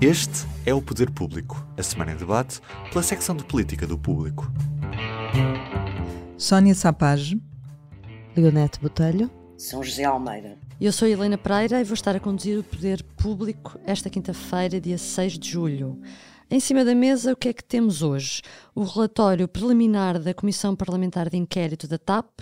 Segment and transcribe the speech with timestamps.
[0.00, 2.60] Este é o Poder Público, a semana em debate
[2.92, 4.48] pela secção de política do público.
[6.36, 7.42] Sónia Sapage,
[8.36, 10.56] Leonete Botelho, São José Almeida.
[10.80, 14.96] Eu sou Helena Pereira e vou estar a conduzir o Poder Público esta quinta-feira, dia
[14.96, 16.00] 6 de julho.
[16.48, 18.40] Em cima da mesa, o que é que temos hoje?
[18.76, 22.38] O relatório preliminar da Comissão Parlamentar de Inquérito da TAP,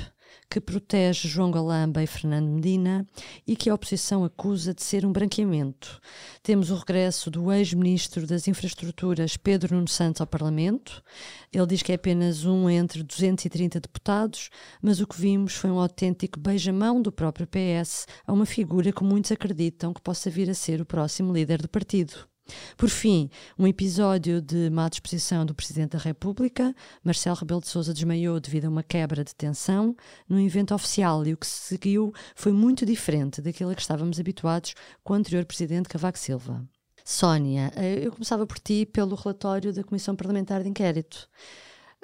[0.48, 3.06] que protege João Galamba e Fernando Medina
[3.46, 6.00] e que a oposição acusa de ser um branqueamento.
[6.42, 11.02] Temos o regresso do ex-ministro das Infraestruturas, Pedro Nuno Santos, ao Parlamento.
[11.52, 15.80] Ele diz que é apenas um entre 230 deputados, mas o que vimos foi um
[15.80, 20.54] autêntico beijamão do próprio PS a uma figura que muitos acreditam que possa vir a
[20.54, 22.35] ser o próximo líder do partido.
[22.76, 26.74] Por fim, um episódio de má disposição do Presidente da República.
[27.02, 29.96] Marcelo Rebelo de Sousa desmaiou devido a uma quebra de tensão
[30.28, 34.20] no evento oficial e o que se seguiu foi muito diferente daquilo a que estávamos
[34.20, 36.64] habituados com o anterior Presidente Cavaco Silva.
[37.04, 41.28] Sónia, eu começava por ti pelo relatório da Comissão Parlamentar de Inquérito.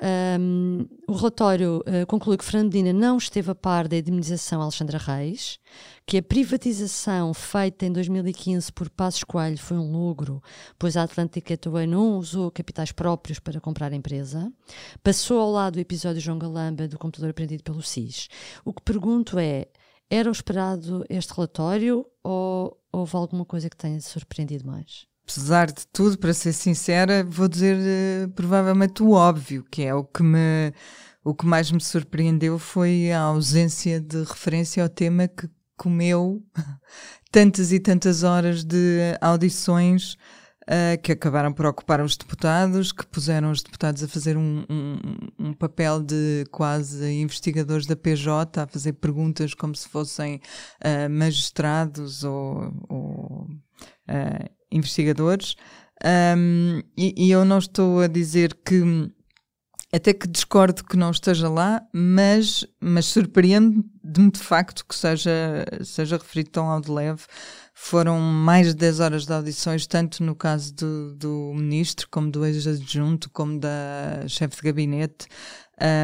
[0.01, 4.99] Um, o relatório uh, conclui que Fernandina não esteve a par da indemnização a Alexandra
[4.99, 5.59] Reis,
[6.07, 10.43] que a privatização feita em 2015 por Passos Coelho foi um logro,
[10.79, 14.53] pois a Atlantic Gateway não usou capitais próprios para comprar a empresa.
[15.05, 18.29] Passou ao lado o episódio João Galamba do computador apreendido pelo SIS.
[18.65, 19.67] O que pergunto é,
[20.11, 25.12] era esperado este relatório ou houve alguma coisa que tenha surpreendido mais?
[25.25, 30.05] Apesar de tudo, para ser sincera, vou dizer uh, provavelmente o óbvio, que é o
[30.05, 30.73] que me
[31.25, 36.43] o que mais me surpreendeu foi a ausência de referência ao tema que comeu
[37.31, 40.17] tantas e tantas horas de audições
[40.63, 44.99] uh, que acabaram por ocupar os deputados, que puseram os deputados a fazer um, um,
[45.39, 50.41] um, papel de quase investigadores da PJ, a fazer perguntas como se fossem
[50.85, 53.49] uh, magistrados ou, ou
[54.71, 55.57] investigadores,
[56.05, 58.83] um, e, e, eu não estou a dizer que
[59.93, 66.17] até que discordo que não esteja lá, mas, mas surpreende-me de facto que seja, seja
[66.17, 67.23] referido tão ao de leve.
[67.75, 72.45] Foram mais de 10 horas de audições, tanto no caso do, do ministro, como do
[72.47, 75.27] ex-adjunto, como da chefe de gabinete.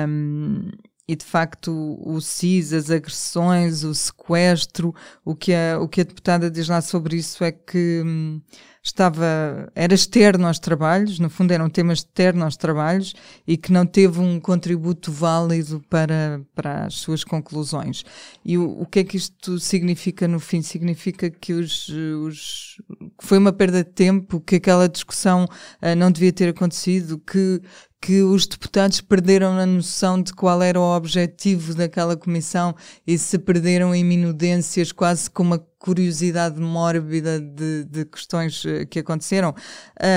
[0.06, 0.70] Um,
[1.08, 4.94] e de facto o CIS, as agressões, o sequestro,
[5.24, 8.42] o que a, o que a deputada diz lá sobre isso é que hum,
[8.82, 13.14] estava, era externo aos trabalhos, no fundo era um tema externo aos trabalhos
[13.46, 18.04] e que não teve um contributo válido para, para as suas conclusões.
[18.44, 20.62] E o, o que é que isto significa no fim?
[20.62, 22.76] Significa que os, os
[23.20, 27.60] foi uma perda de tempo, que aquela discussão uh, não devia ter acontecido, que
[28.00, 32.74] que os deputados perderam a noção de qual era o objetivo daquela comissão
[33.06, 38.98] e se perderam em minudências, quase com uma curiosidade mórbida de, de questões eh, que
[38.98, 39.54] aconteceram.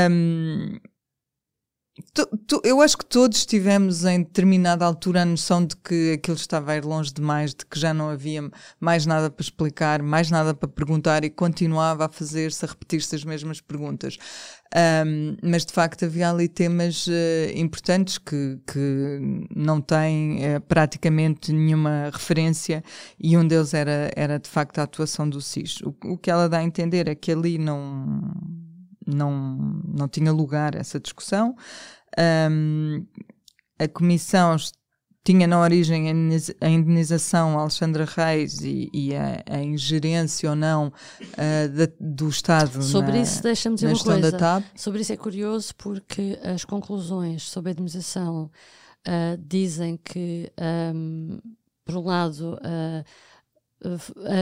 [0.09, 0.79] Um,
[2.13, 6.37] Tu, tu, eu acho que todos tivemos em determinada altura a noção de que aquilo
[6.37, 10.29] estava a ir longe demais, de que já não havia mais nada para explicar, mais
[10.29, 14.17] nada para perguntar e continuava a fazer-se, a repetir-se as mesmas perguntas.
[14.73, 17.11] Um, mas de facto havia ali temas uh,
[17.55, 22.81] importantes que, que não têm uh, praticamente nenhuma referência
[23.19, 25.81] e um deles era, era de facto a atuação do SIS.
[25.81, 28.31] O, o que ela dá a entender é que ali não
[29.15, 29.57] não,
[29.87, 31.55] não tinha lugar essa discussão.
[32.17, 33.05] Um,
[33.79, 34.55] a Comissão
[35.23, 36.09] tinha na origem
[36.59, 42.81] a indenização a Alexandra Reis e, e a, a, ingerência ou não uh, do Estado
[42.81, 47.69] sobre na, isso deixa-me dizer uma coisa sobre isso é curioso porque as conclusões sobre
[47.69, 48.49] a indenização
[49.07, 50.51] uh, dizem que
[50.93, 51.39] um,
[51.85, 53.05] por um lado uh,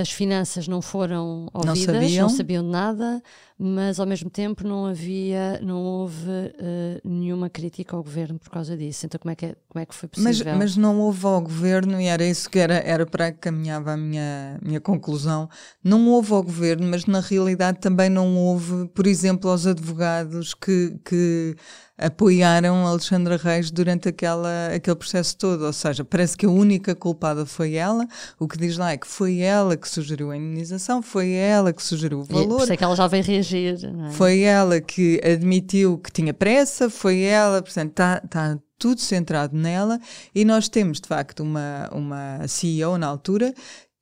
[0.01, 2.21] as finanças não foram ouvidas, não sabiam.
[2.23, 3.23] não sabiam nada,
[3.57, 8.75] mas ao mesmo tempo não havia, não houve uh, nenhuma crítica ao governo por causa
[8.75, 9.05] disso.
[9.05, 10.45] Então como é que, é, como é que foi possível?
[10.53, 13.93] Mas, mas não houve ao governo, e era isso que era, era para que caminhava
[13.93, 15.49] a minha, minha conclusão,
[15.81, 20.99] não houve ao governo, mas na realidade também não houve, por exemplo, aos advogados que,
[21.05, 21.55] que
[21.99, 25.65] apoiaram Alexandra Reis durante aquela, aquele processo todo.
[25.65, 28.07] Ou seja, parece que a única culpada foi ela.
[28.39, 31.83] O que diz lá é que foi ela que sugeriu a indenização, foi ela que
[31.83, 32.43] sugeriu o valor.
[32.43, 33.77] E por isso é que ela já veio reagir.
[33.83, 34.11] É?
[34.11, 39.99] Foi ela que admitiu que tinha pressa, foi ela, portanto, está tá tudo centrado nela
[40.33, 43.53] e nós temos de facto uma, uma CEO na altura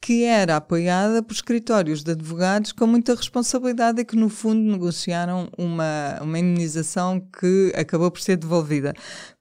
[0.01, 5.49] que era apoiada por escritórios de advogados com muita responsabilidade e que, no fundo, negociaram
[5.57, 8.93] uma, uma indenização que acabou por ser devolvida.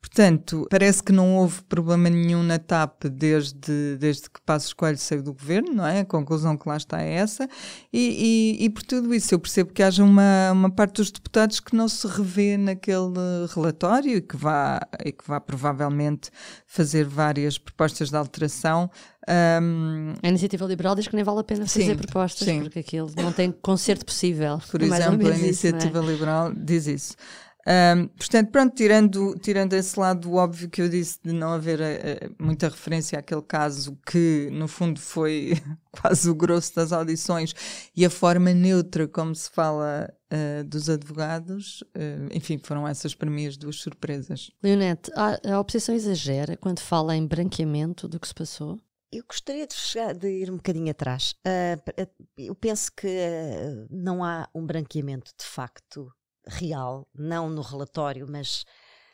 [0.08, 5.20] Portanto, parece que não houve problema nenhum na TAP desde, desde que Passos Coelho saiu
[5.20, 6.00] do governo, não é?
[6.00, 7.48] A conclusão que lá está é essa.
[7.92, 11.58] E, e, e por tudo isso, eu percebo que haja uma, uma parte dos deputados
[11.58, 13.12] que não se revê naquele
[13.52, 16.30] relatório e que vá, e que vá provavelmente
[16.66, 18.88] fazer várias propostas de alteração
[19.28, 22.60] um, a iniciativa liberal diz que nem vale a pena fazer sim, propostas sim.
[22.60, 24.60] porque aquilo não tem conserto possível.
[24.70, 25.38] Por exemplo, a é?
[25.38, 26.12] iniciativa isso, é?
[26.12, 27.16] liberal diz isso.
[27.66, 32.34] Um, portanto, pronto, tirando, tirando esse lado óbvio que eu disse de não haver uh,
[32.38, 35.54] muita referência àquele caso que, no fundo, foi
[35.90, 37.52] quase o grosso das audições
[37.96, 43.28] e a forma neutra como se fala uh, dos advogados, uh, enfim, foram essas para
[43.28, 44.52] mim as duas surpresas.
[44.62, 48.78] Leonete, a, a oposição exagera quando fala em branqueamento do que se passou?
[49.10, 51.34] Eu gostaria de, chegar, de, ir um bocadinho atrás.
[51.44, 56.12] Uh, eu penso que uh, não há um branqueamento de facto
[56.46, 58.64] real, não no relatório, mas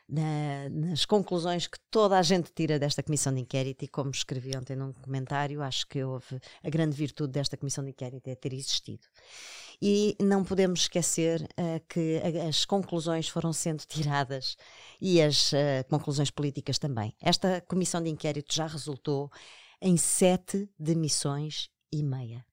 [0.09, 3.85] na, nas conclusões que toda a gente tira desta comissão de inquérito.
[3.85, 7.91] E como escrevi ontem num comentário, acho que houve a grande virtude desta comissão de
[7.91, 9.07] inquérito é ter existido.
[9.81, 14.57] E não podemos esquecer uh, que as conclusões foram sendo tiradas
[15.01, 15.51] e as
[15.89, 17.17] conclusões políticas também.
[17.21, 19.31] Esta comissão de inquérito já resultou
[19.81, 22.45] em sete demissões e meia.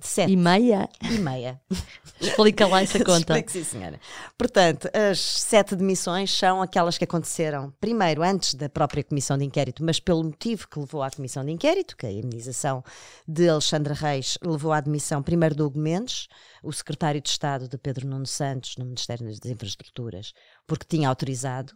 [0.00, 0.32] Sete.
[0.32, 0.88] E meia?
[1.02, 1.60] E meia.
[2.20, 3.38] Explica lá essa conta.
[3.38, 4.00] Explique, sim, senhora.
[4.36, 9.84] Portanto, as sete demissões são aquelas que aconteceram primeiro antes da própria comissão de inquérito,
[9.84, 12.82] mas pelo motivo que levou à comissão de inquérito, que é a imunização
[13.26, 16.28] de Alexandre Reis levou à demissão primeiro do Hugo Mendes,
[16.62, 20.32] o secretário de Estado de Pedro Nuno Santos no Ministério das Infraestruturas,
[20.66, 21.72] porque tinha autorizado.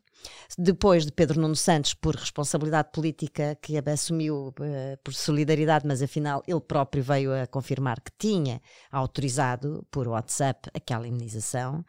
[0.57, 4.55] Depois de Pedro Nuno Santos, por responsabilidade política que assumiu uh,
[5.03, 8.61] por solidariedade, mas afinal ele próprio veio a confirmar que tinha
[8.91, 11.85] autorizado por WhatsApp aquela imunização.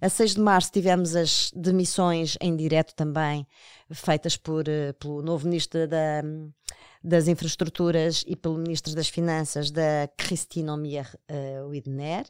[0.00, 3.46] A 6 de março tivemos as demissões em direto também,
[3.92, 6.22] feitas por, uh, pelo novo ministro da
[7.02, 12.26] das Infraestruturas e pelo Ministro das Finanças da Cristina Omier uh, Widner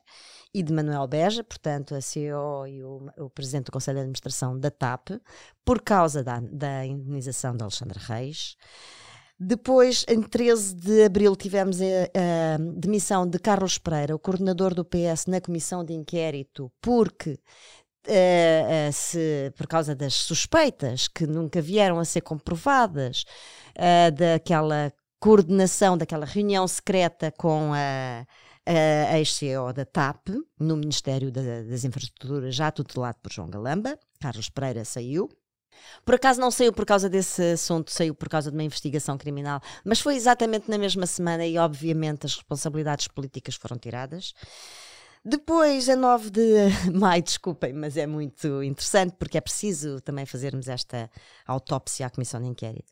[0.54, 4.58] e de Manuel Beja, portanto a CEO e o, o, Presidente do Conselho de Administração
[4.58, 5.10] da TAP,
[5.64, 8.56] por causa da, da indenização de Alexandre Reis.
[9.42, 14.84] Depois, em 13 de abril, tivemos a, a, demissão de Carlos Pereira, o coordenador do
[14.84, 17.40] PS na comissão de inquérito, porque
[18.92, 23.24] se, por causa das suspeitas que nunca vieram a ser comprovadas,
[23.80, 28.26] uh, daquela coordenação, daquela reunião secreta com a,
[28.66, 30.28] a ex-CEO da TAP,
[30.58, 33.98] no Ministério da, das Infraestruturas, já tutelado por João Galamba.
[34.20, 35.28] Carlos Pereira saiu.
[36.04, 39.60] Por acaso não saiu por causa desse assunto, saiu por causa de uma investigação criminal,
[39.84, 44.34] mas foi exatamente na mesma semana e, obviamente, as responsabilidades políticas foram tiradas.
[45.22, 46.40] Depois, a 9 de
[46.98, 51.10] maio, desculpem, mas é muito interessante porque é preciso também fazermos esta
[51.46, 52.90] autópsia à Comissão de Inquérito.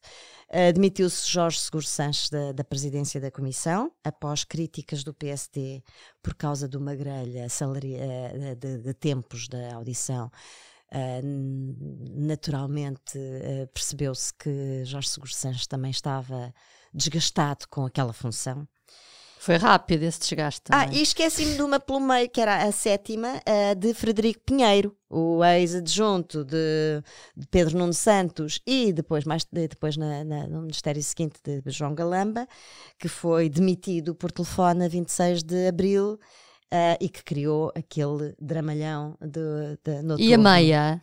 [0.51, 5.83] Admitiu-se Jorge Seguro Sanches da, da, presidência da Comissão, após críticas do PSD
[6.23, 10.31] por causa de uma grelha eh, de, de, tempos da audição.
[10.91, 11.21] Uh,
[12.15, 16.55] naturalmente uh, percebeu-se que Jorge Seguro Sanches também estava
[16.95, 18.67] desgastado com aquela função
[19.39, 20.63] foi rápido esse desgaste.
[20.71, 20.97] Ah, também.
[20.97, 23.41] Ah, e esqueci-me de uma pelo meio, que era a sétima,
[23.77, 27.03] de Frederico Pinheiro, o ex-adjunto de,
[27.37, 31.95] de, Pedro Nuno Santos e depois, mais depois na, na, no Ministério seguinte de João
[31.95, 32.47] Galamba,
[32.99, 36.19] que foi demitido por telefone a 26 de abril
[36.73, 41.01] uh, e que criou aquele dramalhão de, de, no E a meia?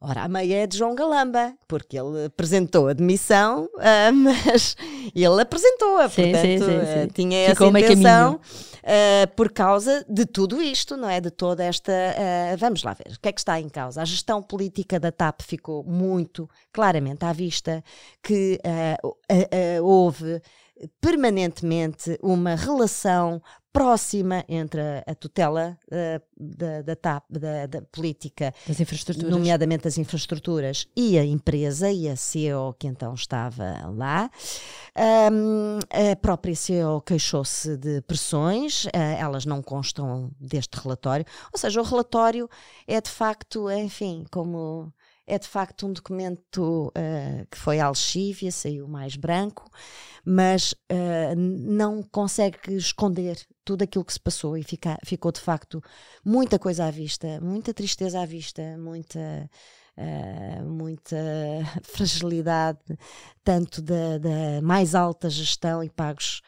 [0.00, 4.76] Ora, a meia é de João Galamba, porque ele apresentou a demissão, uh, mas
[5.12, 10.24] ele apresentou-a, portanto, sim, sim, sim, uh, tinha Ficou essa intenção uh, por causa de
[10.24, 11.20] tudo isto, não é?
[11.20, 11.92] De toda esta.
[12.56, 14.00] vamos lá ver, o que é que está em causa?
[14.00, 17.82] A gestão política da TAP ficou muito claramente à vista
[18.22, 18.60] que
[19.82, 20.40] houve
[21.00, 23.42] permanentemente uma relação
[23.72, 29.30] próxima entre a, a tutela uh, da, da, TAP, da, da, política, das infraestruturas.
[29.30, 34.30] nomeadamente das infraestruturas, e a empresa e a CEO que então estava lá.
[35.30, 41.80] Um, a própria CEO queixou-se de pressões, uh, elas não constam deste relatório, ou seja,
[41.80, 42.48] o relatório
[42.86, 44.92] é de facto, enfim, como
[45.28, 49.70] é de facto um documento uh, que foi à lexívia, saiu mais branco,
[50.24, 55.82] mas uh, não consegue esconder tudo aquilo que se passou e fica, ficou de facto
[56.24, 59.48] muita coisa à vista, muita tristeza à vista, muita.
[60.00, 61.16] Uh, muita
[61.82, 62.78] fragilidade,
[63.42, 66.40] tanto da, da, mais alta gestão e pagos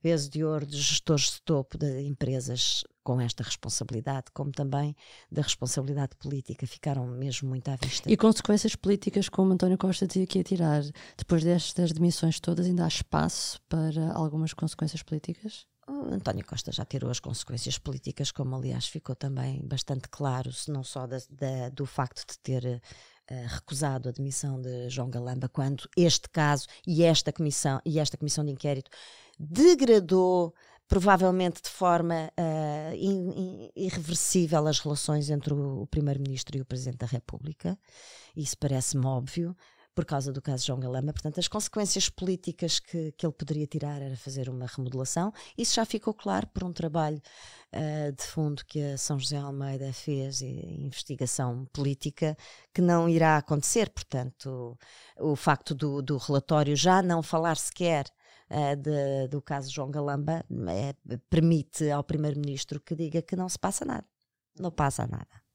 [0.00, 4.96] peso de ouro de gestores de topo de empresas com esta responsabilidade, como também
[5.30, 8.10] da responsabilidade política, ficaram mesmo muito à vista.
[8.10, 10.82] E consequências políticas, como António Costa dizia que ia tirar,
[11.16, 15.66] depois destas demissões todas, ainda há espaço para algumas consequências políticas?
[15.88, 20.68] O António Costa já tirou as consequências políticas, como aliás ficou também bastante claro, se
[20.68, 25.48] não só da, da, do facto de ter uh, recusado a demissão de João Galamba,
[25.48, 28.90] quando este caso e esta comissão e esta comissão de inquérito
[29.38, 30.54] degradou
[30.88, 36.64] provavelmente de forma uh, in, in, irreversível as relações entre o, o Primeiro-Ministro e o
[36.64, 37.78] Presidente da República.
[38.36, 39.56] Isso parece-me óbvio
[39.96, 41.10] por causa do caso João Galamba.
[41.10, 45.32] Portanto, as consequências políticas que, que ele poderia tirar era fazer uma remodelação.
[45.56, 47.20] Isso já ficou claro por um trabalho
[47.72, 52.36] uh, de fundo que a São José Almeida fez, e investigação política,
[52.74, 53.88] que não irá acontecer.
[53.88, 54.78] Portanto,
[55.18, 58.04] o, o facto do, do relatório já não falar sequer
[58.50, 60.94] uh, de, do caso João Galamba é,
[61.30, 64.04] permite ao Primeiro-Ministro que diga que não se passa nada.
[64.58, 65.46] Não passa nada.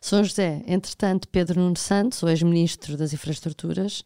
[0.00, 4.00] São José, entretanto, Pedro Nuno Santos, o ex-ministro das Infraestruturas,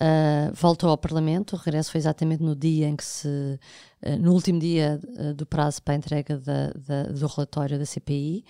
[0.00, 1.54] uh, voltou ao Parlamento.
[1.54, 3.28] O regresso foi exatamente no dia em que se.
[3.28, 7.86] Uh, no último dia uh, do prazo para a entrega da, da, do relatório da
[7.86, 8.44] CPI.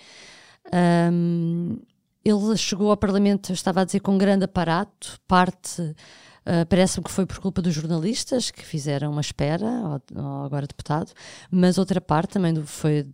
[1.13, 1.79] Um,
[2.25, 5.95] ele chegou ao Parlamento, estava a dizer, com grande aparato, parte
[6.41, 10.67] Uh, Parece-me que foi por culpa dos jornalistas que fizeram uma espera, ao, ao agora
[10.67, 11.13] deputado,
[11.51, 13.07] mas outra parte também do, foi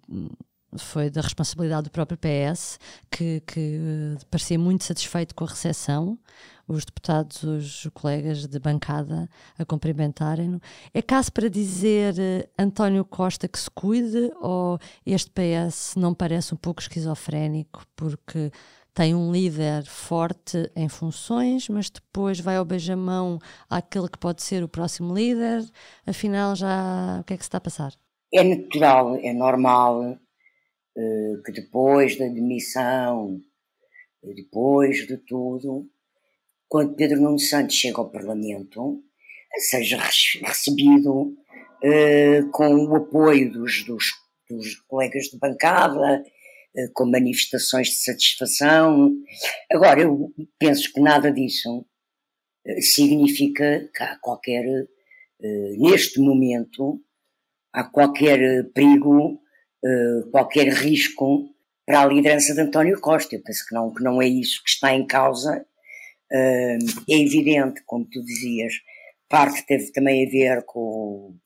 [0.79, 2.79] foi da responsabilidade do próprio PS,
[3.11, 6.19] que, que uh, parecia muito satisfeito com a recepção,
[6.69, 9.29] os deputados, os colegas de bancada
[9.59, 10.61] a cumprimentarem-no.
[10.93, 16.53] É caso para dizer uh, António Costa que se cuide ou este PS não parece
[16.53, 18.51] um pouco esquizofrénico porque
[18.97, 23.39] tem um líder forte em funções, mas depois vai ao beijamão
[23.69, 25.63] àquele que pode ser o próximo líder.
[26.07, 27.93] Afinal, já o que é que se está a passar?
[28.33, 33.39] É natural, é normal uh, que depois da demissão,
[34.35, 35.87] depois de tudo,
[36.67, 39.05] quando Pedro Nuno Santos chega ao Parlamento,
[39.59, 39.99] seja
[40.43, 44.07] recebido uh, com o apoio dos, dos,
[44.49, 46.36] dos colegas de bancada, eh,
[46.95, 49.13] com manifestações de satisfação.
[49.71, 51.87] Agora, eu penso que nada disso
[52.67, 57.01] eh, significa que há qualquer, eh, neste momento,
[57.73, 59.41] há qualquer perigo,
[60.33, 61.55] qualquer risco
[61.87, 63.37] para a liderança de António Costa.
[63.37, 65.65] Eu penso que não, que não é isso que está em causa.
[66.33, 66.77] É
[67.09, 68.73] evidente, como tu dizias,
[69.29, 71.37] parte teve também a ver com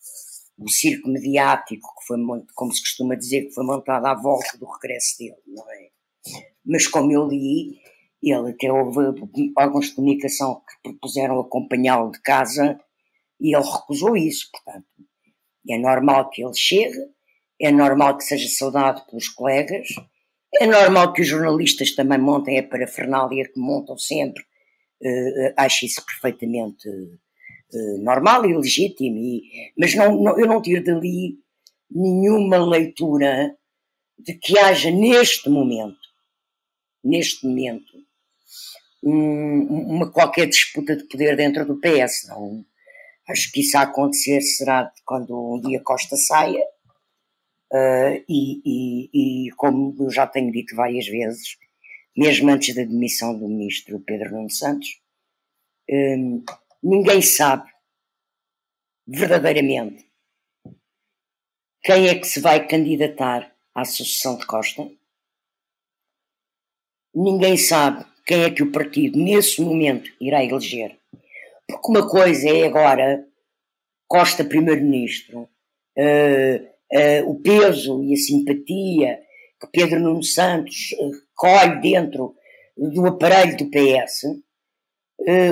[0.60, 2.18] o circo mediático que foi,
[2.54, 5.88] como se costuma dizer, que foi montado à volta do regresso dele, não é?
[6.64, 7.80] Mas como eu li,
[8.22, 8.98] ele até houve
[9.56, 12.78] órgãos de comunicação que propuseram acompanhá-lo de casa
[13.40, 14.86] e ele recusou isso, portanto.
[15.68, 16.98] É normal que ele chegue,
[17.60, 19.88] é normal que seja saudado pelos colegas,
[20.58, 26.04] é normal que os jornalistas também montem a parafernália que montam sempre, uh, acho isso
[26.04, 26.88] perfeitamente
[27.98, 31.38] normal e legítimo, e, mas não, não, eu não tiro dali
[31.90, 33.56] nenhuma leitura
[34.18, 35.98] de que haja neste momento,
[37.02, 37.92] neste momento,
[39.02, 39.62] um,
[39.94, 42.28] uma qualquer disputa de poder dentro do PS.
[42.28, 42.64] Não,
[43.28, 46.62] acho que isso a acontecer será quando um dia Costa saia,
[47.72, 49.10] uh, e, e,
[49.46, 51.56] e, como eu já tenho dito várias vezes,
[52.16, 55.00] mesmo antes da demissão do ministro Pedro Nuno Santos,
[55.90, 56.44] um,
[56.82, 57.70] ninguém sabe
[59.06, 60.10] verdadeiramente
[61.82, 64.88] quem é que se vai candidatar à sucessão de Costa.
[67.14, 70.98] Ninguém sabe quem é que o partido, nesse momento, irá eleger.
[71.66, 73.26] Porque uma coisa é agora
[74.06, 75.48] Costa Primeiro-Ministro,
[75.96, 76.56] uh,
[76.92, 79.20] uh, o peso e a simpatia
[79.60, 82.36] que Pedro Nuno Santos uh, colhe dentro
[82.76, 84.26] do aparelho do PS.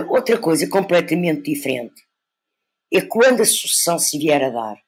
[0.08, 2.02] Outra coisa completamente diferente
[2.92, 4.82] é quando a sucessão se vier a dar,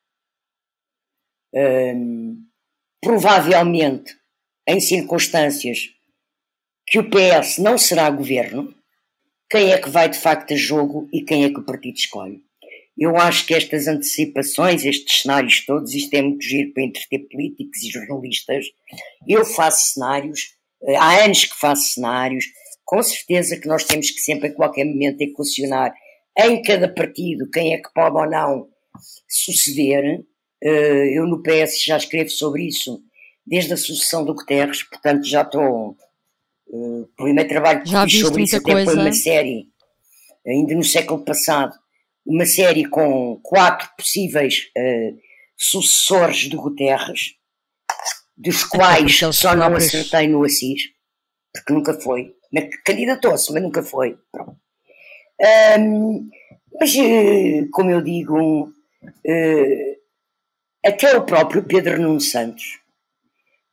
[3.02, 4.16] provavelmente
[4.66, 5.90] em circunstâncias
[6.86, 8.74] que o PS não será governo,
[9.50, 12.40] quem é que vai de facto a jogo e quem é que o partido escolhe.
[12.96, 17.82] Eu acho que estas antecipações, estes cenários todos, isto é muito giro para entreter políticos
[17.82, 18.66] e jornalistas.
[19.26, 22.44] Eu faço cenários, eh, há anos que faço cenários,
[22.90, 25.94] com certeza que nós temos que sempre, em qualquer momento, equacionar
[26.36, 28.68] em cada partido quem é que pode ou não
[29.28, 30.24] suceder.
[30.60, 33.00] Eh, eu no PS já escrevo sobre isso
[33.46, 35.96] desde a sucessão do Guterres, portanto já estou.
[36.66, 38.90] O primeiro trabalho que já fiz sobre isso até coisa.
[38.90, 39.68] foi uma série,
[40.44, 41.72] ainda no século passado,
[42.26, 45.16] uma série com quatro possíveis uh,
[45.56, 47.34] sucessores do Guterres,
[48.36, 50.82] dos quais só não acertei no Assis,
[51.52, 52.34] porque nunca foi.
[52.84, 54.18] Candidatou-se, mas nunca foi.
[55.78, 56.28] Um,
[56.78, 59.96] mas, uh, como eu digo, uh,
[60.84, 62.80] até o próprio Pedro Nuno Santos,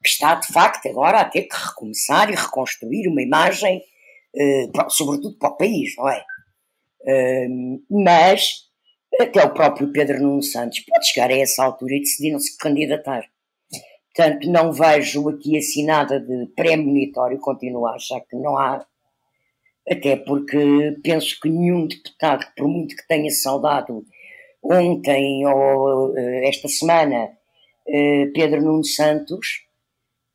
[0.04, 3.84] que está de facto agora a ter que recomeçar e reconstruir uma imagem,
[4.90, 6.24] sobretudo para o país, não é?
[7.90, 8.68] mas
[9.20, 12.56] até o próprio Pedro Nuno Santos pode chegar a essa altura e decidir não se
[12.58, 13.28] candidatar.
[14.18, 18.84] Portanto, não vejo aqui assinada de pré-monitório, continuo a achar que não há,
[19.88, 24.04] até porque penso que nenhum deputado, por muito que tenha saudado
[24.64, 27.30] ontem ou eh, esta semana
[27.88, 29.68] eh, Pedro Nuno Santos,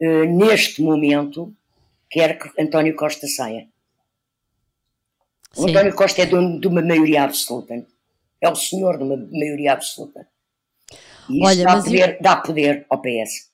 [0.00, 1.52] eh, neste momento,
[2.08, 3.66] quer que António Costa saia.
[5.56, 7.84] O António Costa é dono de uma maioria absoluta.
[8.40, 10.28] É o senhor de uma maioria absoluta.
[11.28, 12.22] E isso Olha, dá, poder, eu...
[12.22, 13.51] dá poder ao PS.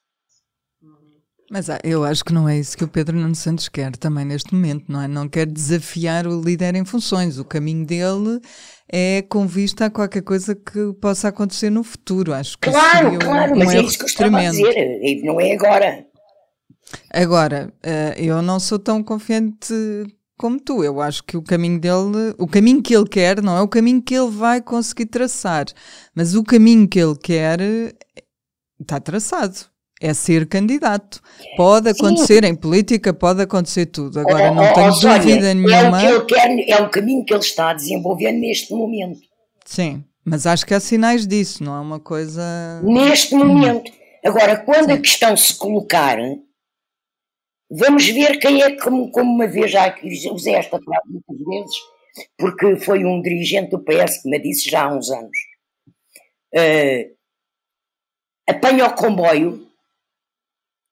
[1.50, 4.24] Mas ah, eu acho que não é isso que o Pedro Nuno Santos quer também
[4.24, 5.08] neste momento, não é?
[5.08, 7.38] Não quer desafiar o líder em funções.
[7.38, 8.38] O caminho dele
[8.86, 12.34] é com vista a qualquer coisa que possa acontecer no futuro.
[12.34, 15.22] Acho que claro, claro, um mas é isso que eu estava a dizer.
[15.24, 16.06] Não é agora.
[17.10, 19.72] Agora, ah, eu não sou tão confiante
[20.36, 20.84] como tu.
[20.84, 24.02] Eu acho que o caminho dele, o caminho que ele quer, não é o caminho
[24.02, 25.64] que ele vai conseguir traçar,
[26.14, 27.58] mas o caminho que ele quer
[28.78, 29.77] está traçado.
[30.00, 31.20] É ser candidato.
[31.56, 32.50] Pode acontecer Sim.
[32.50, 34.20] em política, pode acontecer tudo.
[34.20, 36.02] Agora, oh, não oh, tenho oh, dúvida nenhuma.
[36.02, 39.20] É o, que ele quer, é o caminho que ele está a desenvolver neste momento.
[39.64, 42.42] Sim, mas acho que há sinais disso, não é uma coisa.
[42.84, 43.90] Neste momento.
[44.24, 44.92] Agora, quando Sim.
[44.92, 46.18] a questão se colocar,
[47.70, 49.94] Vamos ver quem é que, como, como uma vez já
[50.32, 51.76] usei esta palavra muitas vezes,
[52.38, 55.38] porque foi um dirigente do PS que me disse já há uns anos.
[56.54, 57.14] Uh,
[58.48, 59.67] apanha o comboio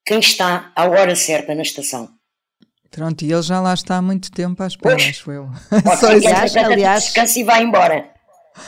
[0.07, 2.09] quem está à hora certa na estação.
[2.91, 5.51] Pronto, e ele já lá está há muito tempo à espera, pois, acho eu.
[5.99, 8.09] Só aliás, aliás, descansa e vai embora.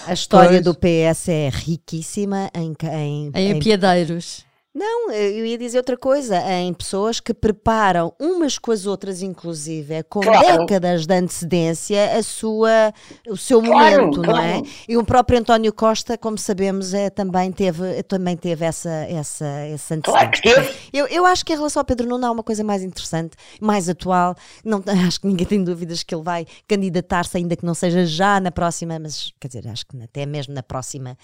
[0.06, 0.64] A história pois.
[0.64, 4.44] do PS é riquíssima em, em, em, em piadeiros.
[4.78, 9.92] Não, eu ia dizer outra coisa, em pessoas que preparam umas com as outras, inclusive,
[9.94, 10.58] é com claro.
[10.58, 12.94] décadas de antecedência, a sua,
[13.28, 14.38] o seu claro, momento, claro.
[14.38, 14.62] não é?
[14.88, 19.94] E o próprio António Costa, como sabemos, é, também teve, também teve essa, essa, esse
[19.94, 20.42] antecedente.
[20.42, 23.36] Claro eu, eu acho que em relação ao Pedro Nuno há uma coisa mais interessante,
[23.60, 27.74] mais atual, não, acho que ninguém tem dúvidas que ele vai candidatar-se, ainda que não
[27.74, 31.18] seja já na próxima, mas quer dizer, acho que até mesmo na próxima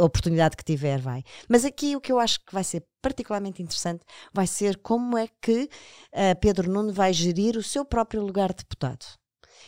[0.00, 1.22] oportunidade que tiver vai.
[1.48, 5.28] Mas aqui o que eu acho que vai ser particularmente interessante vai ser como é
[5.40, 5.68] que
[6.12, 9.06] uh, Pedro Nuno vai gerir o seu próprio lugar de deputado.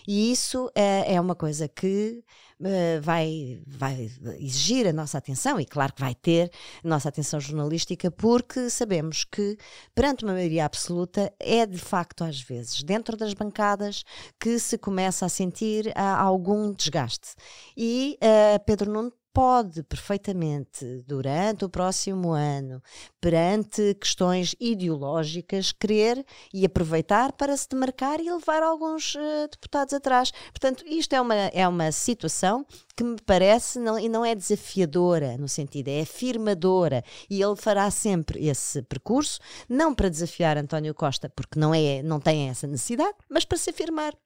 [0.06, 2.22] E isso é, é uma coisa que
[2.60, 6.50] uh, vai, vai exigir a nossa atenção, e claro que vai ter
[6.82, 9.56] a nossa atenção jornalística, porque sabemos que,
[9.94, 14.04] perante uma maioria absoluta, é de facto, às vezes, dentro das bancadas,
[14.40, 17.34] que se começa a sentir uh, algum desgaste.
[17.76, 22.82] E uh, Pedro Nuno pode perfeitamente, durante o próximo ano,
[23.20, 30.32] perante questões ideológicas, querer e aproveitar para se demarcar e levar alguns uh, deputados atrás.
[30.50, 35.38] Portanto, isto é uma, é uma situação que me parece não, e não é desafiadora
[35.38, 41.28] no sentido, é afirmadora e ele fará sempre esse percurso, não para desafiar António Costa,
[41.28, 44.16] porque não, é, não tem essa necessidade, mas para se afirmar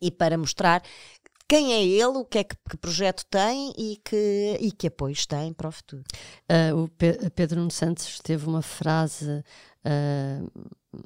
[0.00, 0.84] e para mostrar
[1.48, 5.26] quem é ele, o que é que, que, projeto tem e que, e que apoios
[5.26, 6.02] tem para o futuro.
[6.50, 9.42] Uh, o Pe Pedro Nuno Santos teve uma frase
[9.84, 10.50] uh,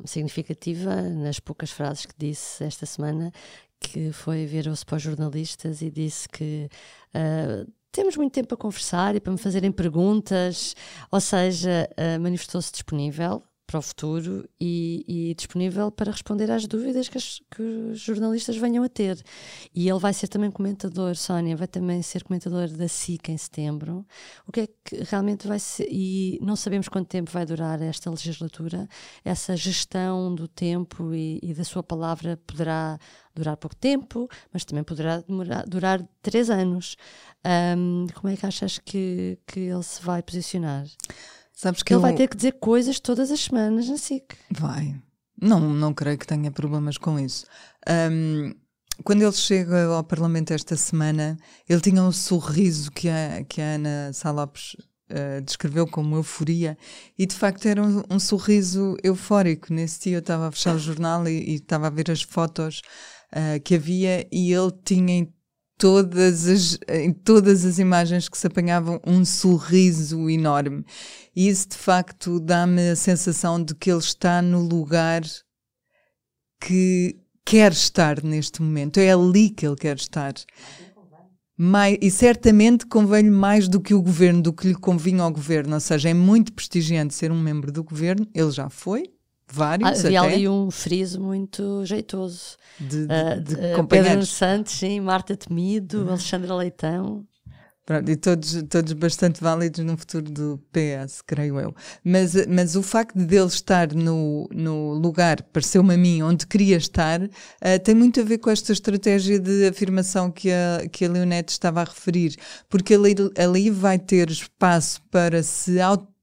[0.04, 3.32] significativa nas poucas frases que disse esta semana,
[3.78, 6.68] que foi virou-se para os jornalistas e disse que
[7.14, 10.76] uh, temos muito tempo a conversar e para me fazerem perguntas,
[11.10, 17.16] ou seja, manifestou-se disponível para o futuro e, e, disponível para responder às dúvidas que,
[17.16, 19.22] as, que, os jornalistas venham a ter.
[19.72, 24.04] E ele vai ser também comentador, Sónia, vai também ser comentador da SIC em setembro.
[24.44, 28.10] O que é que realmente vai ser, e não sabemos quanto tempo vai durar esta
[28.10, 28.88] legislatura,
[29.24, 32.98] essa gestão do tempo e, e da sua palavra poderá
[33.32, 36.96] durar pouco tempo, mas também poderá demorar, durar três anos.
[37.46, 40.86] Um, como é que achas que, que ele se vai posicionar?
[41.60, 42.00] Sabes que ele eu...
[42.00, 44.34] vai ter que dizer coisas todas as semanas na SIC.
[44.50, 44.98] Vai.
[45.38, 47.44] Não, não creio que tenha problemas com isso.
[47.86, 48.54] Um,
[49.04, 51.36] quando ele chega ao Parlamento esta semana,
[51.68, 54.74] ele tinha um sorriso que a, que a Ana Salopes
[55.10, 56.78] uh, descreveu como euforia,
[57.18, 59.70] e de facto era um, um sorriso eufórico.
[59.70, 62.80] Nesse dia eu estava a fechar o jornal e, estava a ver as fotos
[63.34, 65.28] uh, que havia, e ele tinha
[65.80, 70.84] todas as, em todas as imagens que se apanhavam um sorriso enorme.
[71.34, 75.22] E isso de facto dá-me a sensação de que ele está no lugar
[76.60, 77.16] que
[77.46, 79.00] quer estar neste momento.
[79.00, 80.34] É ali que ele quer estar.
[81.56, 85.74] Mais, e certamente convém-lhe mais do que o governo, do que lhe convinha ao governo.
[85.74, 88.26] Ou seja, é muito prestigiante ser um membro do governo.
[88.34, 89.10] Ele já foi,
[89.50, 89.88] vários.
[89.88, 92.56] Ah, havia até, ali um friso muito jeitoso.
[92.78, 94.26] de, de, Uh, de uh, Pedro.
[94.26, 97.26] Santos, sim, Marta Temido, Alexandra Leitão.
[97.90, 101.74] Pronto, e todos, todos bastante válidos no futuro do PS, creio eu.
[102.04, 106.76] Mas, mas o facto de ele estar no, no lugar, pareceu-me a mim, onde queria
[106.76, 107.20] estar,
[107.60, 111.50] eh, tem muito a ver com esta estratégia de afirmação que a, que a Leonete
[111.50, 112.36] estava a referir,
[112.68, 115.80] porque ali, ali vai ter espaço para se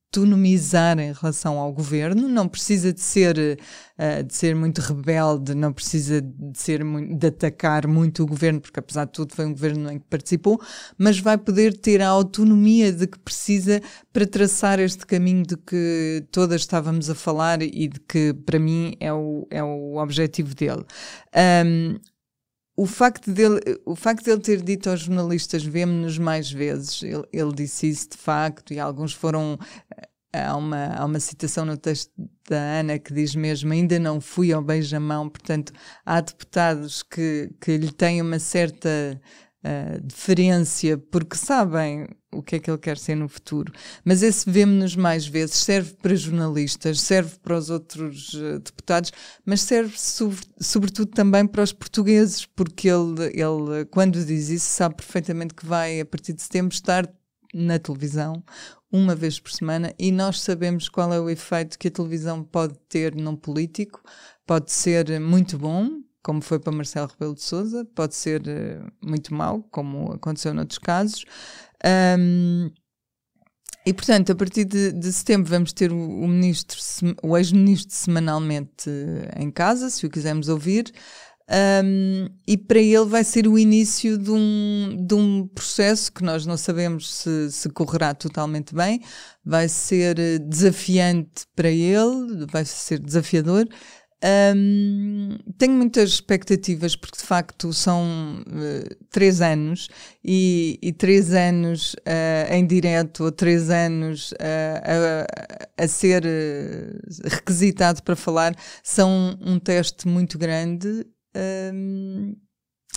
[0.08, 3.60] autonomizar em relação ao governo, não precisa de ser,
[3.98, 8.62] eh, de ser muito rebelde, não precisa de, ser muito, de atacar muito o governo,
[8.62, 10.60] porque apesar de tudo foi um governo em que participou,
[10.98, 13.82] mas vai poder ter a autonomia de que precisa
[14.14, 18.96] para traçar este caminho de que todas estávamos a falar e de que para mim
[19.00, 20.86] é o, é o objetivo dele.
[21.66, 22.00] Um,
[22.78, 27.52] o facto, dele, o facto dele ter dito aos jornalistas vemo-nos mais vezes, ele, ele
[27.52, 29.58] disse isso de facto, e alguns foram.
[30.32, 32.12] Há uma, há uma citação no texto
[32.48, 35.28] da Ana que diz mesmo: Ainda não fui ao beijamão.
[35.28, 35.74] Portanto,
[36.06, 39.20] há deputados que, que lhe têm uma certa
[40.04, 43.74] deferência porque sabem o que é que ele quer ser no futuro.
[44.06, 49.12] Mas esse vemo-nos mais vezes serve para jornalistas, serve para os outros uh, deputados,
[49.46, 54.96] mas serve sobre, sobretudo também para os portugueses, porque ele, ele, quando diz isso, sabe
[54.96, 57.10] perfeitamente que vai, a partir de setembro, estar
[57.54, 58.44] na televisão
[58.92, 62.76] uma vez por semana e nós sabemos qual é o efeito que a televisão pode
[62.88, 64.02] ter num político.
[64.46, 69.34] Pode ser muito bom, como foi para Marcelo Rebelo de Sousa, pode ser uh, muito
[69.34, 71.24] mau, como aconteceu noutros casos.
[72.20, 72.70] Um,
[73.86, 76.78] e, portanto, a partir de, de, setembro vamos ter o, o ministro,
[77.24, 78.90] o ex-ministro semanalmente
[79.38, 80.92] em casa, se o quisermos ouvir.
[81.50, 86.46] Um, e para ele vai ser o início de um, de um processo que nós
[86.46, 89.00] não sabemos se, se correrá totalmente bem,
[89.46, 93.66] vai ser desafiante para ele, vai ser desafiador.
[94.24, 99.90] Um, tenho muitas expectativas porque de facto são uh, três anos
[100.26, 105.26] e, e três anos uh, em direto ou três anos uh,
[105.78, 106.24] a, a, ser
[107.26, 111.06] requisitado para falar são um teste muito grande.
[111.74, 112.36] Um,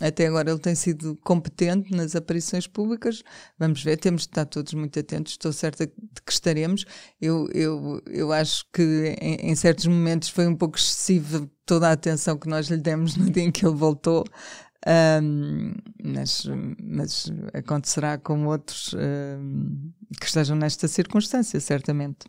[0.01, 3.23] até agora ele tem sido competente nas aparições públicas.
[3.59, 5.33] Vamos ver, temos de estar todos muito atentos.
[5.33, 6.85] Estou certa de que estaremos.
[7.21, 11.93] Eu, eu, eu acho que em, em certos momentos foi um pouco excessiva toda a
[11.93, 14.25] atenção que nós lhe demos no dia em que ele voltou.
[15.23, 16.47] Um, mas,
[16.83, 22.27] mas acontecerá com outros um, que estejam nesta circunstância, certamente.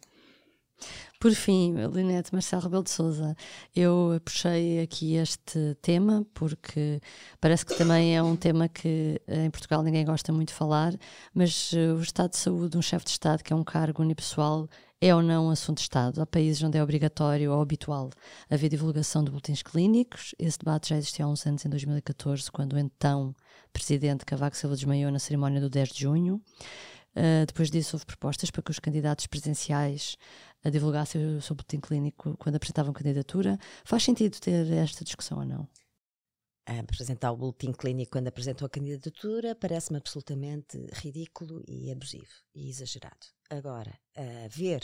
[1.22, 3.38] Por fim, Linete Marcelo Rebelo de Souza,
[3.76, 7.00] eu puxei aqui este tema porque
[7.40, 10.96] parece que também é um tema que em Portugal ninguém gosta muito de falar,
[11.32, 14.02] mas uh, o estado de saúde de um chefe de Estado, que é um cargo
[14.02, 14.68] unipessoal,
[15.00, 16.20] é ou não assunto de Estado.
[16.24, 18.10] Há países onde é obrigatório ou habitual
[18.50, 20.34] haver divulgação de boletins clínicos.
[20.40, 23.36] Esse debate já existiu há uns anos, em 2014, quando o então
[23.72, 26.42] presidente Cavaco Silva desmaiou na cerimónia do 10 de junho.
[27.16, 30.18] Uh, depois disso, houve propostas para que os candidatos presidenciais
[30.64, 33.58] a divulgassem o seu boletim clínico quando apresentavam candidatura.
[33.84, 35.68] Faz sentido ter esta discussão ou não?
[36.80, 43.28] apresentar o boletim clínico quando apresentou a candidatura parece-me absolutamente ridículo e abusivo e exagerado.
[43.50, 43.94] Agora,
[44.50, 44.82] ver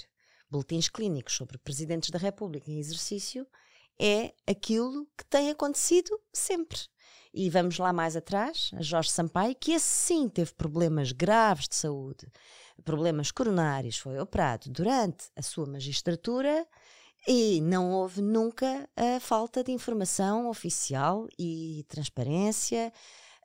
[0.50, 3.48] boletins clínicos sobre presidentes da República em exercício
[4.00, 6.80] é aquilo que tem acontecido sempre.
[7.34, 12.28] E vamos lá mais atrás, Jorge Sampaio, que esse sim teve problemas graves de saúde,
[12.84, 16.66] problemas coronários, foi operado durante a sua magistratura
[17.28, 22.92] e não houve nunca a falta de informação oficial e transparência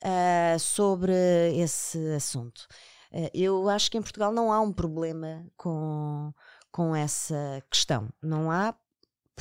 [0.03, 1.13] uh, sobre
[1.57, 2.67] esse assunto.
[3.13, 6.33] Uh, eu acho que em Portugal não há um problema com,
[6.71, 8.09] com essa questão.
[8.23, 8.75] Não há,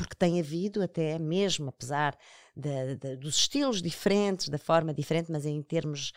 [0.01, 2.17] porque tem havido até mesmo, apesar
[2.55, 6.11] de, de, dos estilos diferentes, da forma diferente, mas em termos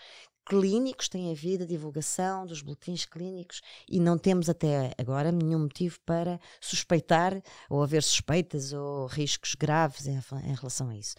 [0.46, 5.98] clínicos, tem havido a divulgação dos boletins clínicos e não temos até agora nenhum motivo
[6.06, 11.14] para suspeitar ou haver suspeitas ou riscos graves em, em relação a isso.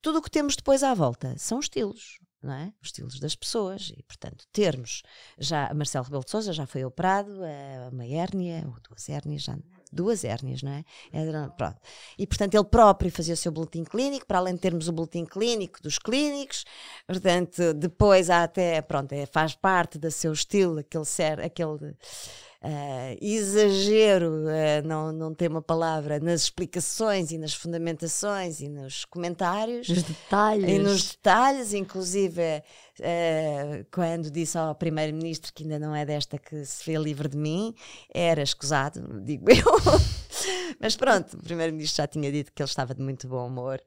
[0.00, 2.72] Tudo o que temos depois à volta são estilos não é?
[2.80, 5.02] Os estilos das pessoas e, portanto, termos
[5.38, 9.56] já Marcelo Rebelo de Sousa já foi operado, é uma hérnia, ou duas hérnias, já,
[9.94, 10.84] duas hérnias, não é?
[11.12, 11.76] Era, pronto.
[12.18, 15.24] E, portanto, ele próprio fazia o seu boletim clínico, para além de termos o boletim
[15.24, 16.64] clínico dos clínicos,
[17.06, 21.94] portanto, depois há até, pronto, é, faz parte do seu estilo, aquele ser, aquele
[22.64, 29.04] uh, exagero, uh, não, não tem uma palavra, nas explicações e nas fundamentações e nos
[29.04, 29.88] comentários.
[29.88, 30.68] Nos detalhes.
[30.68, 32.42] E nos detalhes, inclusive
[33.00, 37.36] uh, quando disse ao Primeiro-Ministro que ainda não é desta que se vê livre de
[37.36, 37.74] mim,
[38.12, 40.00] era escusado, digo eu.
[40.80, 43.80] Mas pronto, o Primeiro-Ministro já tinha dito que ele estava de muito bom humor,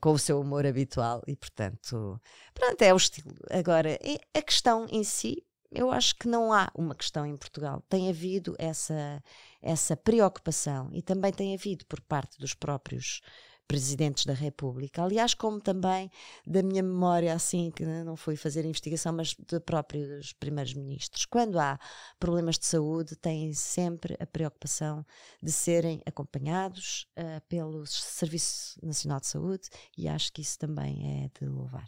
[0.00, 2.20] com o seu humor habitual, e portanto,
[2.52, 3.34] pronto, é o estilo.
[3.50, 3.98] Agora,
[4.34, 7.82] a questão em si, eu acho que não há uma questão em Portugal.
[7.88, 9.22] Tem havido essa,
[9.60, 13.20] essa preocupação e também tem havido por parte dos próprios
[13.66, 15.02] presidentes da República.
[15.02, 16.10] Aliás, como também
[16.46, 21.24] da minha memória, assim, que não fui fazer investigação, mas de próprios primeiros ministros.
[21.24, 21.78] Quando há
[22.18, 25.04] problemas de saúde, têm sempre a preocupação
[25.42, 31.30] de serem acompanhados uh, pelo Serviço Nacional de Saúde e acho que isso também é
[31.40, 31.86] de louvar.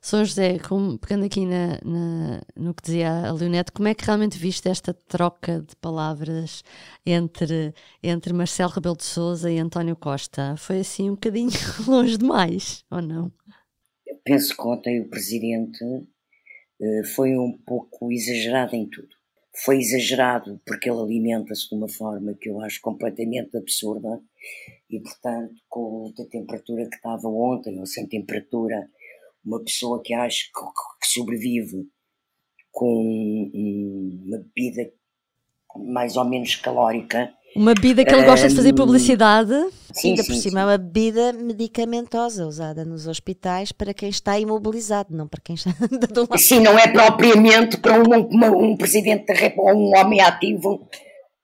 [0.00, 4.04] São José, como, pegando aqui na, na, no que dizia a Leonete, como é que
[4.04, 6.62] realmente viste esta troca de palavras
[7.06, 10.56] entre, entre Marcelo Rebelo de Souza e António Costa?
[10.58, 11.50] Foi assim um bocadinho
[11.88, 13.32] longe demais, ou não?
[14.24, 19.08] Penso que ontem o Presidente uh, foi um pouco exagerado em tudo.
[19.64, 24.20] Foi exagerado porque ele alimenta-se de uma forma que eu acho completamente absurda
[24.90, 28.90] e, portanto, com a temperatura que estava ontem, ou sem temperatura,
[29.44, 30.60] uma pessoa que acha que,
[31.00, 31.86] que sobrevive
[32.70, 34.90] com uma bebida
[35.76, 37.32] mais ou menos calórica.
[37.56, 39.52] Uma bebida que ele gosta de fazer publicidade.
[39.92, 44.38] Sim, Ainda sim, por cima, é uma bebida medicamentosa usada nos hospitais para quem está
[44.38, 45.70] imobilizado, não para quem está
[46.12, 46.38] do lado.
[46.38, 50.88] Sim, não é propriamente para um, um, um presidente da República, um homem ativo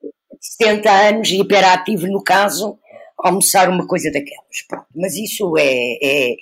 [0.03, 2.77] de 70 anos e hiperativo, no caso,
[3.19, 4.63] almoçar uma coisa daquelas.
[4.69, 4.87] Pronto.
[4.95, 6.35] Mas isso é, é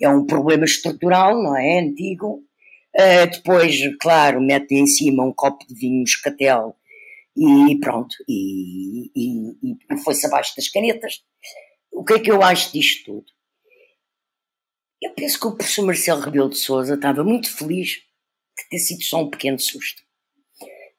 [0.00, 1.80] é um problema estrutural, não é?
[1.80, 2.44] Antigo.
[2.94, 6.76] Uh, depois, claro, mete em cima um copo de vinho moscatel
[7.36, 9.50] e pronto, e, e,
[9.92, 11.22] e foi-se abaixo das canetas.
[11.92, 13.26] O que é que eu acho disto tudo?
[15.02, 17.88] Eu penso que o professor Marcelo Rebelo de Souza estava muito feliz
[18.58, 20.02] de ter sido só um pequeno susto.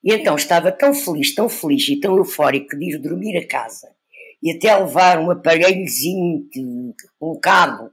[0.04, 3.92] E então estava tão feliz, tão feliz e tão eufórico de ir dormir a casa
[4.42, 6.48] e até levar um aparelhozinho
[7.20, 7.92] colocado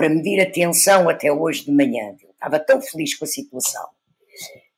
[0.00, 2.16] para medir a tensão até hoje de manhã.
[2.18, 3.86] Ele estava tão feliz com a situação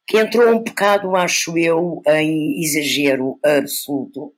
[0.04, 4.34] que entrou um bocado, acho eu, em exagero absoluto.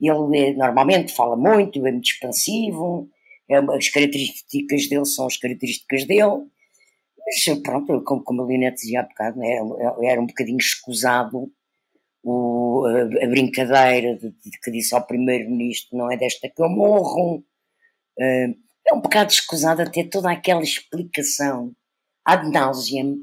[0.00, 3.10] Ele eh, normalmente fala muito, é muito expansivo,
[3.50, 6.46] é as características dele são as características dele,
[7.26, 9.60] mas pronto, como, como a Leonete dizia há bocado, era,
[10.00, 11.52] é, era um bocadinho escusado
[12.22, 16.70] o, a, a, brincadeira de, de, que disse ao primeiro-ministro não é desta que eu
[16.70, 17.44] morro,
[18.18, 21.72] uh, é um bocado escusado ter toda aquela explicação
[22.24, 23.18] ad nauseam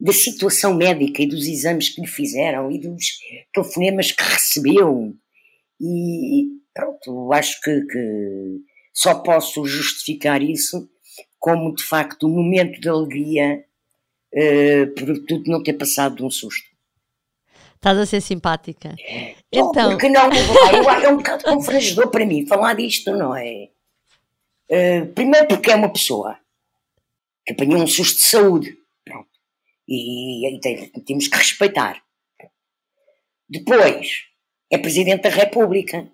[0.00, 3.04] da situação médica e dos exames que lhe fizeram e dos
[3.52, 5.14] telefonemas que recebeu.
[5.80, 8.60] E pronto, acho que, que
[8.92, 10.88] só posso justificar isso
[11.38, 13.64] como de facto um momento de alegria
[14.34, 16.74] uh, por tudo não ter passado de um susto.
[17.74, 18.94] Estás a ser simpática.
[19.52, 19.90] Então...
[19.90, 20.30] Porque não,
[21.02, 23.68] é um bocado confrangedor para mim falar disto, não é?
[24.70, 26.38] Uh, primeiro porque é uma pessoa
[27.46, 28.78] que apanhou um susto de saúde.
[29.04, 29.28] Pronto.
[29.86, 32.02] E, e, e temos que respeitar.
[33.48, 34.24] Depois,
[34.70, 36.10] é Presidente da República.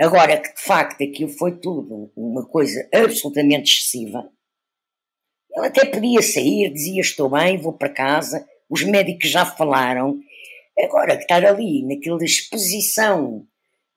[0.00, 4.30] Agora que de facto aquilo foi tudo uma coisa absolutamente excessiva,
[5.50, 10.20] ele até podia sair, dizia estou bem, vou para casa, os médicos já falaram.
[10.78, 13.44] Agora que estar ali naquela exposição,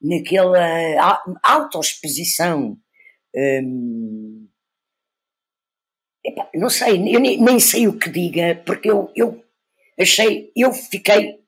[0.02, 2.76] naquela autoexposição
[3.36, 4.48] Hum,
[6.54, 9.44] não sei, eu nem, nem, sei o que diga, porque eu, eu
[10.00, 11.40] achei, eu fiquei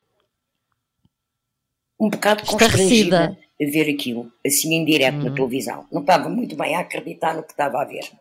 [1.99, 5.35] um bocado constrangida a ver aquilo, assim em direto na uhum.
[5.35, 5.87] televisão.
[5.91, 8.11] Não estava muito bem a acreditar no que estava a ver.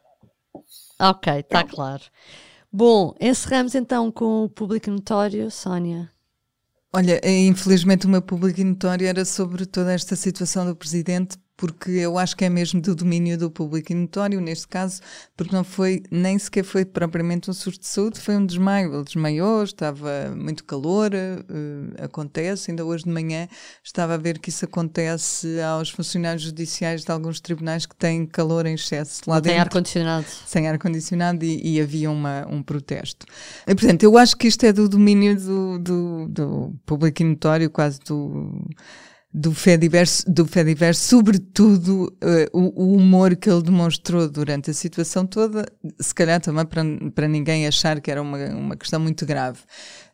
[1.00, 2.02] Ok, está claro.
[2.70, 6.10] Bom, encerramos então com o público notório, Sónia.
[6.92, 12.18] Olha, infelizmente o meu público notório era sobre toda esta situação do Presidente, porque eu
[12.18, 15.00] acho que é mesmo do domínio do público e notório, neste caso,
[15.36, 18.92] porque não foi, nem sequer foi propriamente um surto de saúde, foi um desmaio.
[18.92, 22.72] Ele desmaiou, estava muito calor, uh, acontece.
[22.72, 23.46] Ainda hoje de manhã
[23.80, 28.66] estava a ver que isso acontece aos funcionários judiciais de alguns tribunais que têm calor
[28.66, 29.52] em excesso lá dentro.
[29.52, 30.26] Sem ar-condicionado.
[30.44, 33.24] Sem ar-condicionado e, e, havia uma, um protesto.
[33.68, 37.70] E, portanto, eu acho que isto é do domínio do, do, do público e notório,
[37.70, 38.60] quase do
[39.34, 45.26] do Fediverse, do Fediverse sobretudo uh, o, o, humor que ele demonstrou durante a situação
[45.26, 45.64] toda,
[45.98, 46.82] se calhar também para,
[47.14, 49.60] para ninguém achar que era uma, uma questão muito grave.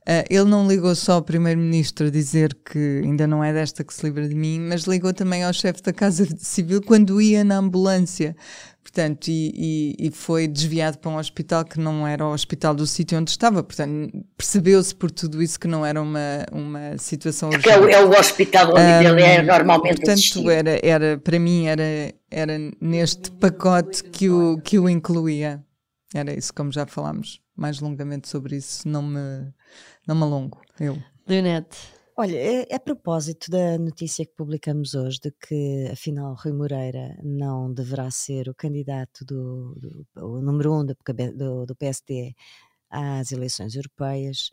[0.02, 3.92] Uh, ele não ligou só ao Primeiro-Ministro a dizer que ainda não é desta que
[3.92, 7.56] se livra de mim, mas ligou também ao chefe da Casa Civil quando ia na
[7.56, 8.36] ambulância.
[8.82, 9.52] Portanto, e,
[9.98, 13.30] e, e, foi desviado para um hospital que não era o hospital do sítio onde
[13.30, 13.62] estava.
[13.62, 17.68] Portanto, percebeu-se por tudo isso que não era uma, uma situação urgente.
[17.68, 21.66] É o, é o hospital onde um, ele é normalmente Portanto, era, era, para mim,
[21.66, 25.62] era, era neste pacote que o, que o incluía.
[26.14, 28.88] Era isso, como já falámos mais longamente sobre isso.
[28.88, 29.52] Não me
[30.06, 30.96] não me alongo, eu.
[31.26, 31.97] Leonete.
[32.20, 37.72] Olha, é, a propósito da notícia que publicamos hoje de que, afinal, Rui Moreira não
[37.72, 40.96] deverá ser o candidato do, do o número um do,
[41.36, 42.34] do, do PSD
[42.90, 44.50] às eleições europeias,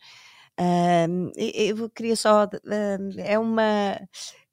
[1.35, 2.47] eu queria só.
[3.17, 3.99] É uma,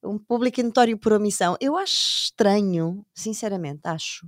[0.03, 1.55] um público notório por omissão.
[1.61, 4.27] Eu acho estranho, sinceramente, acho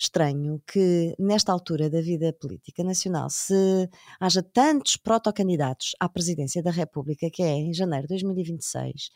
[0.00, 6.70] estranho que, nesta altura da vida política nacional, se haja tantos protocandidatos à presidência da
[6.70, 9.10] República, que é em janeiro de 2026,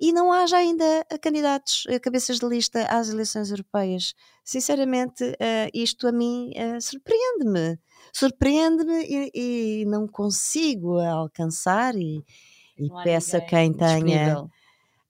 [0.00, 4.14] e não haja ainda candidatos, eh, cabeças de lista às eleições europeias.
[4.44, 6.50] Sinceramente, uh, isto a mim
[6.80, 7.78] surpreende-me.
[8.12, 12.24] Surpreende-me e, e, não consigo alcançar e,
[12.76, 14.00] e peço a quem tenha.
[14.00, 14.50] Disponível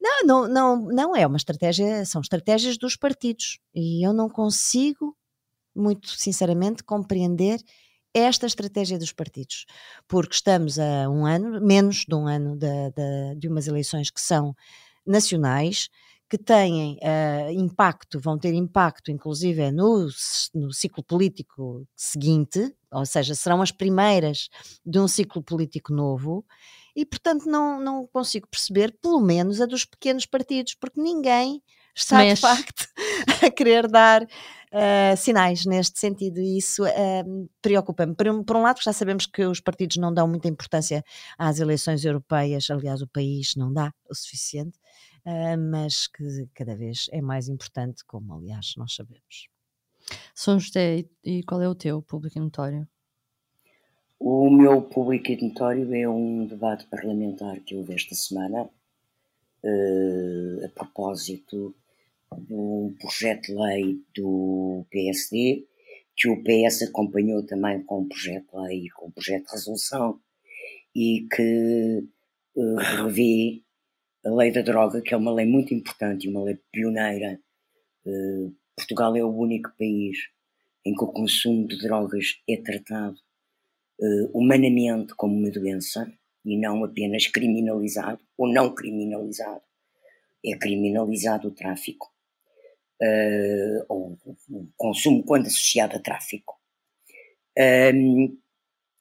[0.05, 3.59] não, não, não, não é uma estratégia, são estratégias dos partidos.
[3.75, 5.17] E eu não consigo,
[5.75, 7.59] muito sinceramente, compreender
[8.13, 9.65] esta estratégia dos partidos,
[10.07, 14.21] porque estamos a um ano, menos de um ano de, de, de umas eleições que
[14.21, 14.55] são
[15.05, 15.89] nacionais,
[16.29, 20.07] que têm uh, impacto, vão ter impacto, inclusive, no,
[20.55, 24.49] no ciclo político seguinte, ou seja, serão as primeiras
[24.85, 26.45] de um ciclo político novo,
[26.95, 31.63] e, portanto, não, não consigo perceber, pelo menos, a dos pequenos partidos, porque ninguém
[31.95, 32.35] está, Mas...
[32.35, 32.89] de facto,
[33.47, 38.15] a querer dar uh, sinais neste sentido, e isso uh, preocupa-me.
[38.15, 41.05] Por, um, por um lado, já sabemos que os partidos não dão muita importância
[41.39, 44.79] às eleições europeias, aliás, o país não dá o suficiente,
[45.27, 49.49] uh, mas que cada vez é mais importante, como, aliás, nós sabemos.
[50.35, 52.87] São José, e qual é o teu público notório?
[54.19, 61.75] O meu público notório é um debate parlamentar que houve esta semana uh, a propósito
[62.51, 65.67] um projeto de lei do PSD,
[66.17, 69.53] que o PS acompanhou também com um projeto de lei e com um projeto de
[69.53, 70.21] resolução,
[70.95, 72.05] e que
[72.57, 73.63] uh, revê
[74.25, 77.41] a lei da droga, que é uma lei muito importante e uma lei pioneira.
[78.07, 80.17] Uh, Portugal é o único país
[80.85, 83.17] em que o consumo de drogas é tratado
[84.33, 86.13] humanamente como uma doença
[86.45, 89.63] e não apenas criminalizado ou não criminalizado.
[90.45, 92.13] É criminalizado o tráfico,
[93.01, 94.19] uh, ou
[94.51, 96.61] o consumo quando associado a tráfico.
[97.59, 98.37] Um,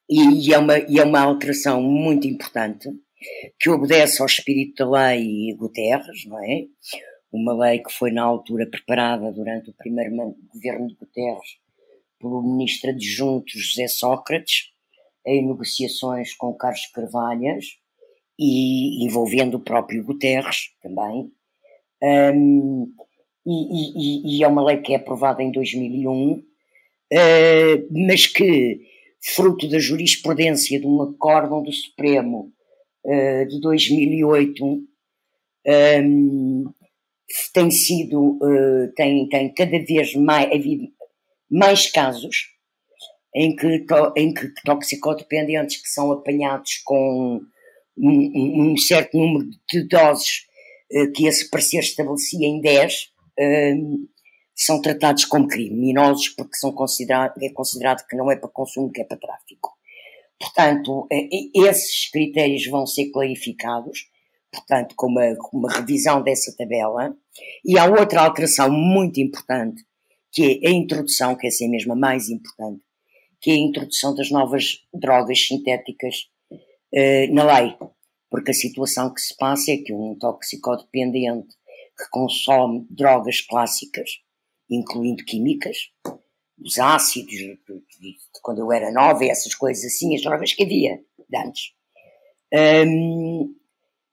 [0.10, 2.90] e, é uma, e é uma alteração muito importante
[3.60, 6.66] que obedece ao espírito da lei Guterres, não é?
[7.32, 11.58] Uma lei que foi na altura preparada durante o primeiro governo de Guterres
[12.20, 14.73] pelo ministro adjunto José Sócrates,
[15.26, 17.66] em negociações com Carlos Carvalhas
[18.38, 21.32] e envolvendo o próprio Guterres também.
[22.02, 22.94] Um,
[23.46, 26.44] e, e, e, é uma lei que é aprovada em 2001, uh,
[27.92, 28.82] mas que,
[29.22, 32.52] fruto da jurisprudência de um acórdão do Supremo
[33.06, 34.84] uh, de 2008,
[35.66, 36.74] um,
[37.54, 40.88] tem sido, uh, tem, tem cada vez mais havido
[41.50, 42.50] mais casos
[43.36, 47.42] em que, em que toxicodependentes que são apanhados com
[47.98, 50.46] um, um certo número de doses
[50.92, 54.10] uh, que esse parecer estabelecia em 10 uh,
[54.56, 59.02] são tratados como criminosos porque são considerado, é considerado que não é para consumo, que
[59.02, 59.72] é para tráfico.
[60.40, 64.12] Portanto, uh, esses critérios vão ser clarificados,
[64.52, 67.16] portanto, com uma, com uma revisão dessa tabela.
[67.66, 69.84] E há outra alteração muito importante,
[70.32, 72.84] que é a introdução, que é essa mesmo a mais importante,
[73.44, 77.76] que é a introdução das novas drogas sintéticas uh, na lei.
[78.30, 81.50] Porque a situação que se passa é que um toxicodependente
[81.98, 84.10] que consome drogas clássicas,
[84.72, 85.78] incluindo químicas,
[86.58, 87.36] os ácidos,
[88.42, 91.74] quando eu era nova, essas coisas assim, as drogas que havia de antes,
[92.88, 93.54] um,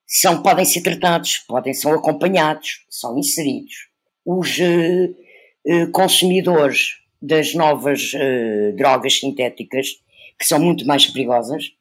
[0.07, 3.89] são, podem ser tratados, podem ser acompanhados, são inseridos.
[4.25, 10.01] Os uh, consumidores das novas uh, drogas sintéticas,
[10.39, 11.73] que são muito mais perigosas,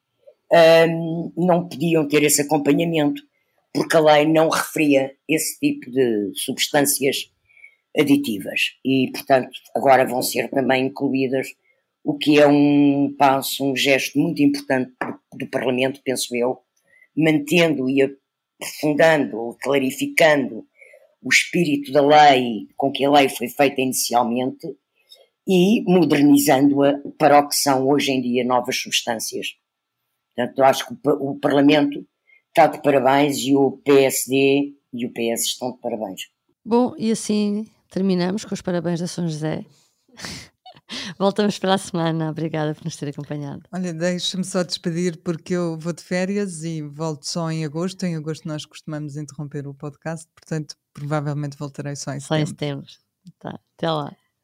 [1.37, 3.21] não podiam ter esse acompanhamento,
[3.73, 7.31] porque a lei não referia esse tipo de substâncias
[7.97, 8.75] aditivas.
[8.83, 11.47] E, portanto, agora vão ser também incluídas,
[12.03, 16.59] o que é um passo, um gesto muito importante do, do Parlamento, penso eu,
[17.15, 20.65] mantendo e aprofundando, clarificando
[21.21, 24.75] o espírito da lei com que a lei foi feita inicialmente
[25.51, 29.47] e modernizando-a para o que são hoje em dia novas substâncias.
[30.35, 32.05] Portanto, acho que o, o Parlamento
[32.49, 36.21] está de parabéns e o PSD e o PS estão de parabéns.
[36.63, 39.65] Bom, e assim terminamos com os parabéns da São José.
[41.17, 42.29] Voltamos para a semana.
[42.29, 43.63] Obrigada por nos ter acompanhado.
[43.71, 48.03] Olha, deixa-me só despedir porque eu vou de férias e volto só em agosto.
[48.03, 52.27] Em agosto nós costumamos interromper o podcast, portanto, provavelmente voltarei só em setembro.
[52.27, 52.87] Só em setembro.
[53.39, 54.15] Tá, até lá.